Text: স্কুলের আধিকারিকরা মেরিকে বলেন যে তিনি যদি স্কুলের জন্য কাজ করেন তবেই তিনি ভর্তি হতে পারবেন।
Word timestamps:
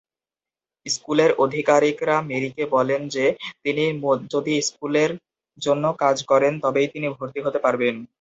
স্কুলের 0.85 1.31
আধিকারিকরা 1.43 2.15
মেরিকে 2.29 2.63
বলেন 2.75 3.01
যে 3.15 3.25
তিনি 3.63 3.83
যদি 4.33 4.53
স্কুলের 4.69 5.11
জন্য 5.57 5.83
কাজ 5.99 6.17
করেন 6.31 6.53
তবেই 6.63 6.87
তিনি 6.93 7.07
ভর্তি 7.17 7.39
হতে 7.41 7.59
পারবেন। 7.59 7.95